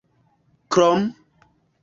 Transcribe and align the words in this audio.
krom 0.71 1.01